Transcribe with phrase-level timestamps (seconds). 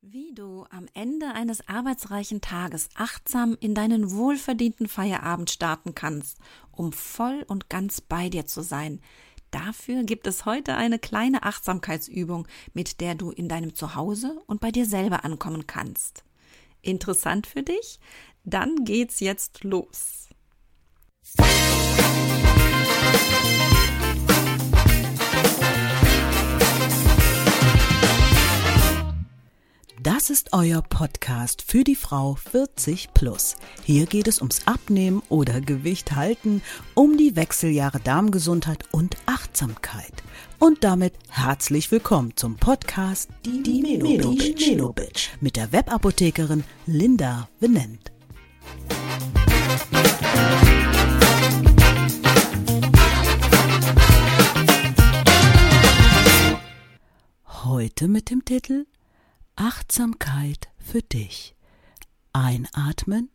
[0.00, 6.38] Wie du am Ende eines arbeitsreichen Tages achtsam in deinen wohlverdienten Feierabend starten kannst,
[6.70, 9.00] um voll und ganz bei dir zu sein.
[9.50, 14.70] Dafür gibt es heute eine kleine Achtsamkeitsübung, mit der du in deinem Zuhause und bei
[14.70, 16.22] dir selber ankommen kannst.
[16.80, 17.98] Interessant für dich?
[18.44, 20.28] Dann geht's jetzt los.
[30.00, 33.56] Das ist euer Podcast für die Frau 40 plus.
[33.82, 36.62] Hier geht es ums Abnehmen oder Gewicht halten,
[36.94, 40.12] um die Wechseljahre Darmgesundheit und Achtsamkeit.
[40.60, 44.94] Und damit herzlich willkommen zum Podcast Die, die Melo Bitch, Melo
[45.40, 48.12] mit der Webapothekerin Linda Venent.
[57.64, 58.86] Heute mit dem Titel
[59.60, 61.56] Achtsamkeit für dich.
[62.32, 63.28] Einatmen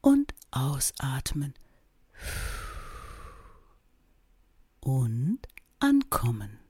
[0.00, 1.54] und ausatmen.
[4.78, 5.40] Und
[5.80, 6.60] ankommen.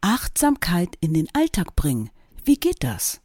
[0.00, 2.10] Achtsamkeit in den Alltag bringen.
[2.44, 3.20] Wie geht das?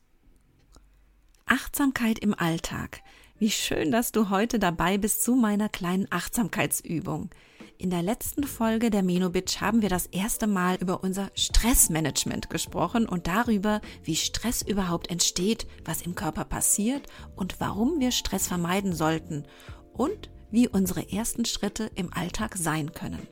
[1.46, 3.04] Achtsamkeit im Alltag.
[3.38, 7.30] Wie schön, dass du heute dabei bist zu meiner kleinen Achtsamkeitsübung.
[7.78, 13.08] In der letzten Folge der Menobitch haben wir das erste Mal über unser Stressmanagement gesprochen
[13.08, 18.94] und darüber, wie Stress überhaupt entsteht, was im Körper passiert und warum wir Stress vermeiden
[18.94, 19.46] sollten
[19.92, 23.28] und wie unsere ersten Schritte im Alltag sein können.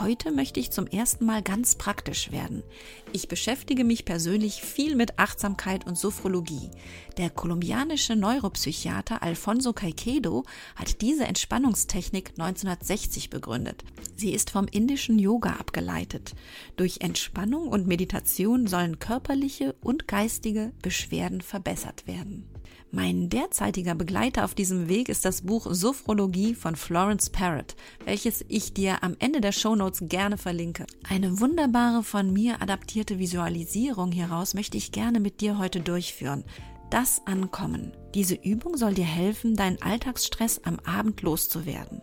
[0.00, 2.64] Heute möchte ich zum ersten Mal ganz praktisch werden.
[3.12, 6.70] Ich beschäftige mich persönlich viel mit Achtsamkeit und Sophrologie.
[7.16, 10.42] Der kolumbianische Neuropsychiater Alfonso Caicedo
[10.74, 13.84] hat diese Entspannungstechnik 1960 begründet.
[14.16, 16.34] Sie ist vom indischen Yoga abgeleitet.
[16.76, 22.48] Durch Entspannung und Meditation sollen körperliche und geistige Beschwerden verbessert werden.
[22.94, 27.74] Mein derzeitiger Begleiter auf diesem Weg ist das Buch Sophrologie von Florence Parrott,
[28.04, 30.86] welches ich dir am Ende der Shownotes gerne verlinke.
[31.08, 36.44] Eine wunderbare von mir adaptierte Visualisierung hieraus möchte ich gerne mit dir heute durchführen.
[36.88, 37.90] Das Ankommen.
[38.14, 42.00] Diese Übung soll dir helfen, deinen Alltagsstress am Abend loszuwerden.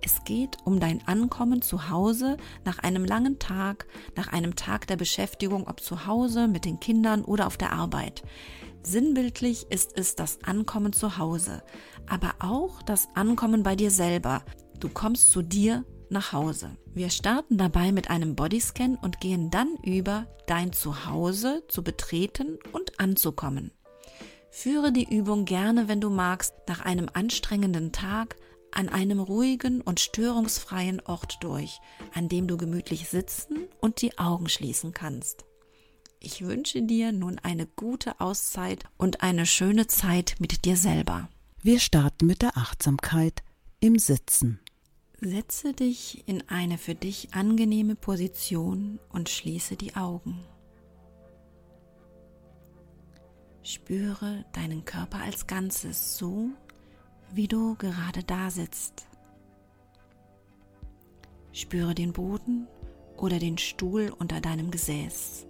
[0.00, 3.86] Es geht um dein Ankommen zu Hause nach einem langen Tag,
[4.16, 8.22] nach einem Tag der Beschäftigung, ob zu Hause, mit den Kindern oder auf der Arbeit.
[8.82, 11.62] Sinnbildlich ist es das Ankommen zu Hause,
[12.06, 14.44] aber auch das Ankommen bei dir selber.
[14.80, 16.76] Du kommst zu dir nach Hause.
[16.94, 22.98] Wir starten dabei mit einem Bodyscan und gehen dann über, dein Zuhause zu betreten und
[22.98, 23.72] anzukommen.
[24.50, 28.36] Führe die Übung gerne, wenn du magst, nach einem anstrengenden Tag
[28.72, 31.80] an einem ruhigen und störungsfreien Ort durch,
[32.14, 35.47] an dem du gemütlich sitzen und die Augen schließen kannst.
[36.20, 41.28] Ich wünsche dir nun eine gute Auszeit und eine schöne Zeit mit dir selber.
[41.62, 43.42] Wir starten mit der Achtsamkeit
[43.80, 44.60] im Sitzen.
[45.20, 50.44] Setze dich in eine für dich angenehme Position und schließe die Augen.
[53.62, 56.50] Spüre deinen Körper als Ganzes so,
[57.32, 59.06] wie du gerade da sitzt.
[61.52, 62.66] Spüre den Boden
[63.16, 65.47] oder den Stuhl unter deinem Gesäß.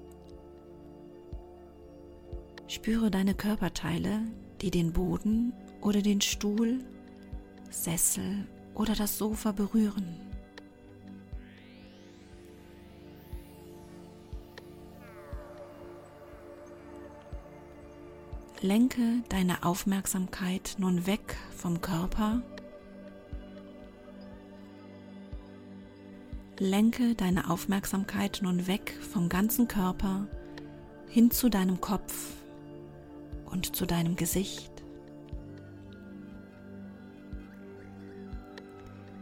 [2.68, 4.20] Spüre deine Körperteile,
[4.60, 6.84] die den Boden oder den Stuhl,
[7.70, 10.20] Sessel oder das Sofa berühren.
[18.60, 22.42] Lenke deine Aufmerksamkeit nun weg vom Körper.
[26.58, 30.26] Lenke deine Aufmerksamkeit nun weg vom ganzen Körper
[31.08, 32.38] hin zu deinem Kopf
[33.48, 34.70] und zu deinem Gesicht.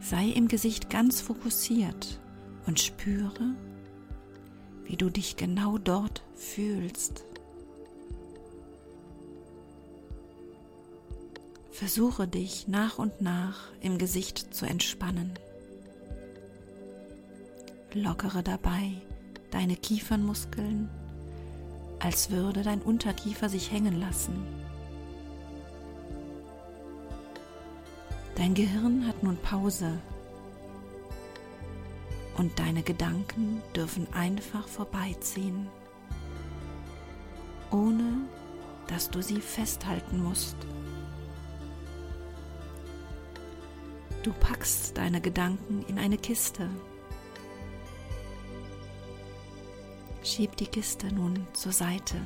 [0.01, 2.21] Sei im Gesicht ganz fokussiert
[2.67, 3.55] und spüre,
[4.85, 7.25] wie du dich genau dort fühlst.
[11.73, 15.33] Versuche dich nach und nach im Gesicht zu entspannen.
[17.93, 18.93] Lockere dabei
[19.51, 20.89] deine Kiefernmuskeln
[21.99, 24.47] als würde dein Unterkiefer sich hängen lassen.
[28.37, 29.99] Dein Gehirn hat nun Pause
[32.37, 35.69] und deine Gedanken dürfen einfach vorbeiziehen,
[37.71, 38.19] ohne
[38.89, 40.57] dass du sie festhalten musst.
[44.23, 46.69] Du packst deine Gedanken in eine Kiste
[50.27, 52.17] Schieb die Kiste nun zur Seite.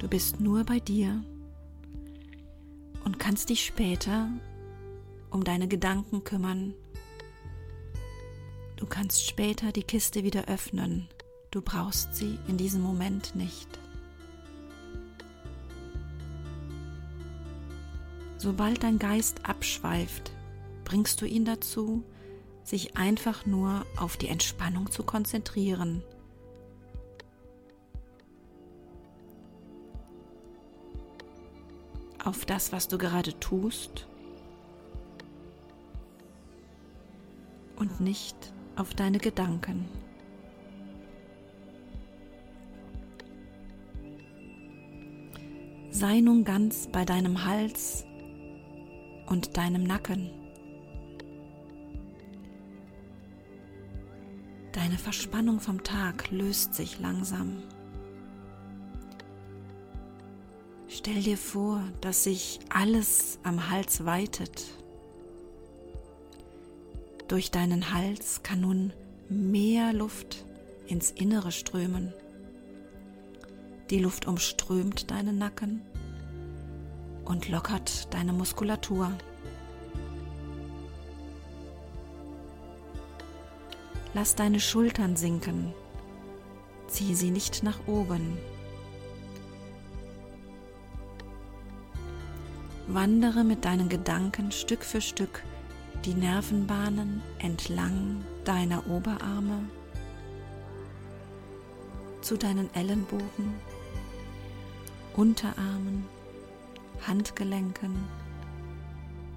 [0.00, 1.22] Du bist nur bei dir
[3.04, 4.28] und kannst dich später
[5.30, 6.74] um deine Gedanken kümmern.
[8.74, 11.06] Du kannst später die Kiste wieder öffnen.
[11.52, 13.68] Du brauchst sie in diesem Moment nicht.
[18.38, 20.32] Sobald dein Geist abschweift,
[20.84, 22.02] bringst du ihn dazu,
[22.70, 26.04] sich einfach nur auf die Entspannung zu konzentrieren.
[32.24, 34.06] Auf das, was du gerade tust
[37.74, 38.36] und nicht
[38.76, 39.88] auf deine Gedanken.
[45.90, 48.04] Sei nun ganz bei deinem Hals
[49.26, 50.39] und deinem Nacken.
[54.72, 57.62] Deine Verspannung vom Tag löst sich langsam.
[60.88, 64.66] Stell dir vor, dass sich alles am Hals weitet.
[67.26, 68.92] Durch deinen Hals kann nun
[69.28, 70.44] mehr Luft
[70.86, 72.12] ins Innere strömen.
[73.90, 75.82] Die Luft umströmt deinen Nacken
[77.24, 79.12] und lockert deine Muskulatur.
[84.12, 85.72] Lass deine Schultern sinken,
[86.88, 88.38] zieh sie nicht nach oben.
[92.88, 95.44] Wandere mit deinen Gedanken Stück für Stück
[96.04, 99.64] die Nervenbahnen entlang deiner Oberarme
[102.20, 103.54] zu deinen Ellenbogen,
[105.14, 106.04] Unterarmen,
[107.06, 107.96] Handgelenken,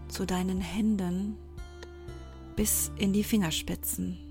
[0.08, 1.38] zu deinen Händen
[2.56, 4.23] bis in die Fingerspitzen.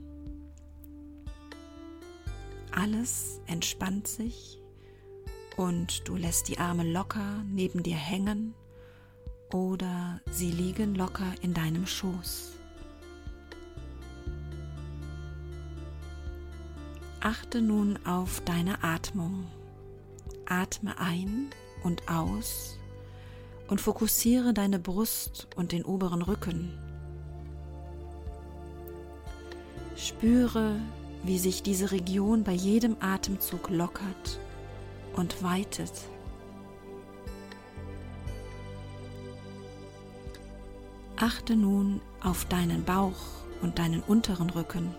[2.82, 4.58] Alles entspannt sich
[5.56, 8.54] und du lässt die Arme locker neben dir hängen
[9.52, 12.58] oder sie liegen locker in deinem Schoß.
[17.20, 19.46] Achte nun auf deine Atmung.
[20.46, 21.50] Atme ein
[21.84, 22.80] und aus
[23.68, 26.76] und fokussiere deine Brust und den oberen Rücken.
[29.94, 30.80] Spüre,
[31.24, 34.40] wie sich diese Region bei jedem Atemzug lockert
[35.14, 35.92] und weitet.
[41.16, 44.94] Achte nun auf deinen Bauch und deinen unteren Rücken.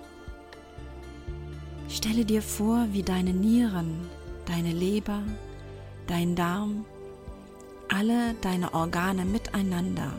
[1.89, 4.09] Stelle dir vor, wie deine Nieren,
[4.45, 5.21] deine Leber,
[6.07, 6.85] dein Darm
[7.93, 10.11] alle deine Organe miteinander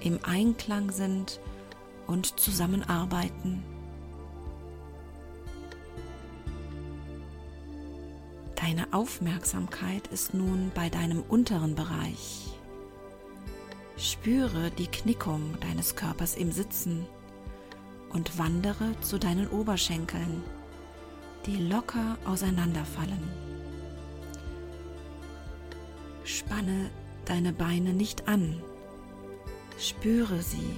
[0.00, 1.40] im Einklang sind
[2.06, 3.62] und zusammenarbeiten.
[8.62, 12.46] Deine Aufmerksamkeit ist nun bei deinem unteren Bereich.
[13.96, 17.04] Spüre die Knickung deines Körpers im Sitzen
[18.10, 20.44] und wandere zu deinen Oberschenkeln,
[21.44, 23.32] die locker auseinanderfallen.
[26.22, 26.88] Spanne
[27.24, 28.62] deine Beine nicht an.
[29.76, 30.70] Spüre sie,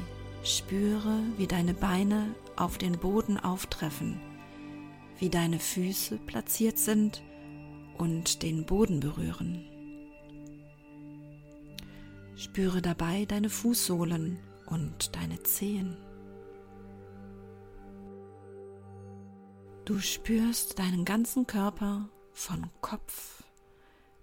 [0.43, 4.19] spüre, wie deine Beine auf den Boden auftreffen,
[5.19, 7.23] wie deine Füße platziert sind
[7.99, 9.65] und den Boden berühren.
[12.37, 15.97] Spüre dabei deine Fußsohlen und deine Zehen.
[19.85, 23.45] Du spürst deinen ganzen Körper von Kopf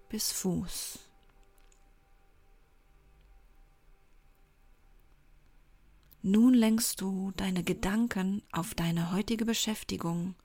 [0.08, 0.98] bis Fuß.
[6.24, 10.36] Nun lenkst du deine Gedanken auf deine heutige Beschäftigung.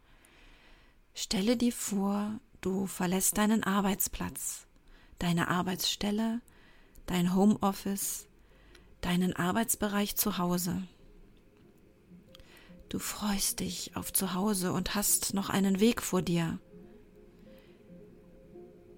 [1.14, 4.68] Stelle dir vor, du verlässt deinen Arbeitsplatz,
[5.20, 6.42] deine Arbeitsstelle,
[7.06, 8.28] dein Homeoffice,
[9.02, 10.84] deinen Arbeitsbereich zu Hause.
[12.90, 16.60] Du freust dich auf Zuhause und hast noch einen Weg vor dir.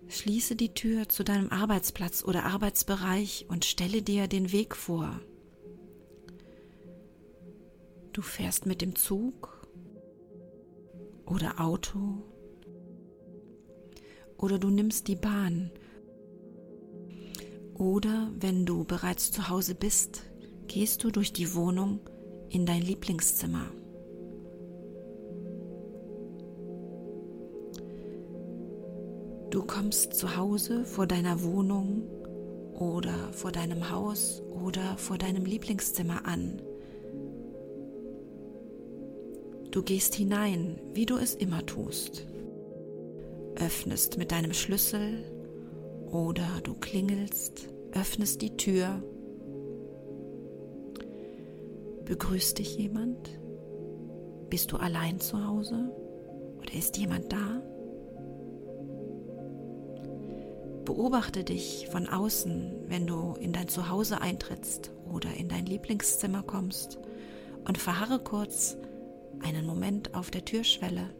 [0.07, 5.19] Schließe die Tür zu deinem Arbeitsplatz oder Arbeitsbereich und stelle dir den Weg vor.
[8.13, 9.67] Du fährst mit dem Zug
[11.25, 12.23] oder Auto
[14.39, 15.69] oder du nimmst die Bahn
[17.75, 20.23] oder wenn du bereits zu Hause bist,
[20.67, 21.99] gehst du durch die Wohnung
[22.49, 23.67] in dein Lieblingszimmer.
[29.51, 32.03] Du kommst zu Hause vor deiner Wohnung
[32.73, 36.61] oder vor deinem Haus oder vor deinem Lieblingszimmer an
[39.71, 42.25] Du gehst hinein, wie du es immer tust.
[43.55, 45.23] Öffnest mit deinem Schlüssel
[46.11, 49.03] oder du klingelst, öffnest die Tür.
[52.05, 53.39] Begrüßt dich jemand?
[54.49, 55.91] Bist du allein zu Hause?
[56.57, 57.61] Oder ist jemand da?
[60.85, 66.97] Beobachte dich von außen, wenn du in dein Zuhause eintrittst oder in dein Lieblingszimmer kommst
[67.67, 68.75] und verharre kurz
[69.43, 71.11] einen Moment auf der Türschwelle.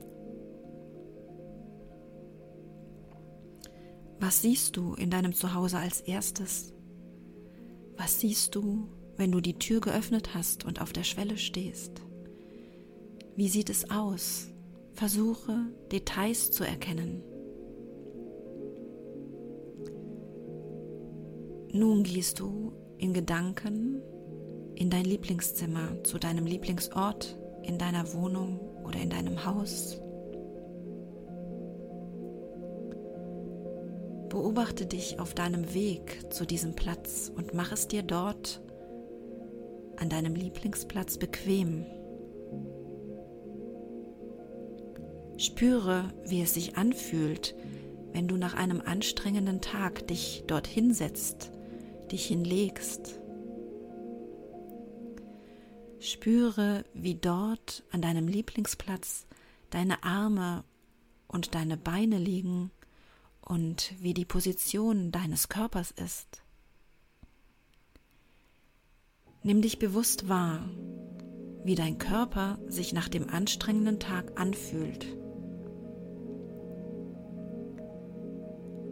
[4.20, 6.74] Was siehst du in deinem Zuhause als erstes?
[7.96, 12.02] Was siehst du, wenn du die Tür geöffnet hast und auf der Schwelle stehst?
[13.36, 14.50] Wie sieht es aus?
[14.94, 17.24] Versuche Details zu erkennen.
[21.72, 24.02] Nun gehst du in Gedanken
[24.76, 30.02] in dein Lieblingszimmer, zu deinem Lieblingsort in deiner Wohnung oder in deinem Haus.
[34.30, 38.62] Beobachte dich auf deinem Weg zu diesem Platz und mach es dir dort
[39.98, 41.86] an deinem Lieblingsplatz bequem.
[45.38, 47.56] Spüre, wie es sich anfühlt,
[48.12, 51.52] wenn du nach einem anstrengenden Tag dich dorthin setzt,
[52.12, 53.20] dich hinlegst.
[56.00, 59.26] Spüre, wie dort an deinem Lieblingsplatz
[59.70, 60.64] deine Arme
[61.28, 62.72] und deine Beine liegen
[63.50, 66.42] und wie die Position deines Körpers ist.
[69.42, 70.70] Nimm dich bewusst wahr,
[71.64, 75.06] wie dein Körper sich nach dem anstrengenden Tag anfühlt.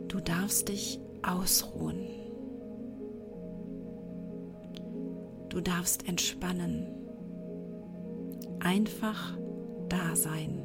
[0.07, 2.07] Du darfst dich ausruhen.
[5.49, 6.87] Du darfst entspannen.
[8.59, 9.37] Einfach
[9.89, 10.63] da sein.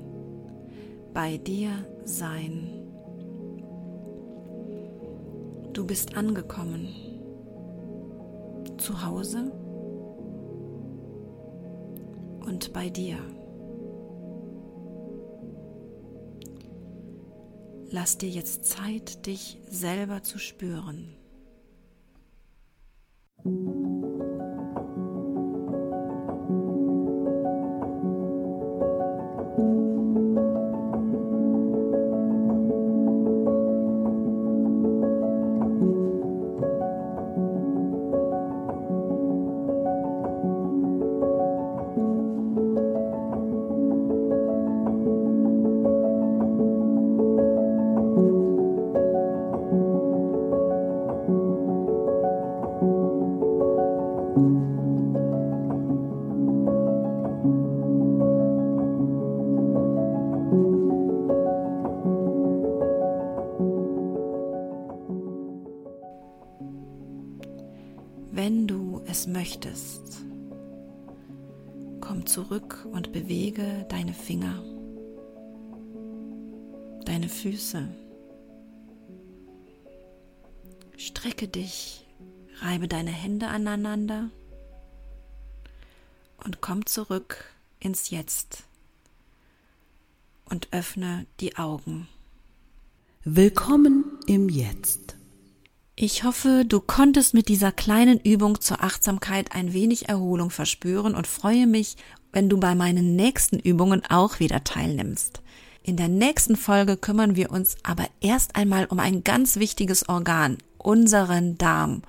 [1.12, 1.70] Bei dir
[2.04, 2.81] sein.
[5.72, 6.88] Du bist angekommen.
[8.76, 9.50] Zu Hause
[12.44, 13.16] und bei dir.
[17.90, 21.16] Lass dir jetzt Zeit, dich selber zu spüren.
[72.32, 74.64] Zurück und bewege deine Finger,
[77.04, 77.86] deine Füße.
[80.96, 82.06] Strecke dich,
[82.60, 84.30] reibe deine Hände aneinander
[86.42, 87.44] und komm zurück
[87.80, 88.64] ins Jetzt
[90.46, 92.08] und öffne die Augen.
[93.24, 95.16] Willkommen im Jetzt.
[95.94, 101.26] Ich hoffe, du konntest mit dieser kleinen Übung zur Achtsamkeit ein wenig Erholung verspüren und
[101.26, 101.96] freue mich,
[102.32, 105.42] wenn du bei meinen nächsten Übungen auch wieder teilnimmst.
[105.82, 110.58] In der nächsten Folge kümmern wir uns aber erst einmal um ein ganz wichtiges Organ,
[110.78, 112.02] unseren Darm.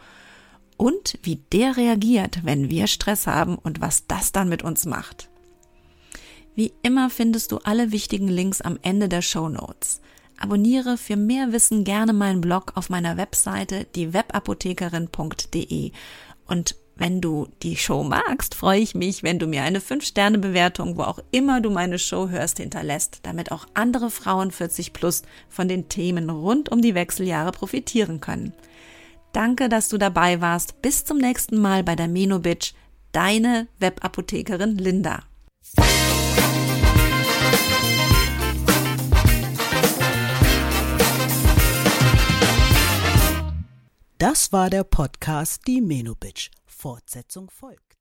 [0.78, 5.30] Und wie der reagiert, wenn wir Stress haben und was das dann mit uns macht.
[6.56, 10.02] Wie immer findest du alle wichtigen Links am Ende der Show Notes.
[10.38, 15.92] Abonniere für mehr Wissen gerne meinen Blog auf meiner Webseite diewebapothekerin.de.
[16.46, 21.02] Und wenn du die Show magst, freue ich mich, wenn du mir eine 5-Sterne-Bewertung, wo
[21.02, 25.90] auch immer du meine Show hörst, hinterlässt, damit auch andere Frauen 40 plus von den
[25.90, 28.54] Themen rund um die Wechseljahre profitieren können.
[29.34, 30.82] Danke, dass du dabei warst.
[30.82, 32.74] Bis zum nächsten Mal bei der Menobitch.
[33.12, 35.24] Deine Webapothekerin Linda.
[44.18, 46.50] Das war der Podcast Die Menobitch.
[46.84, 47.93] Fortsetzung folgt.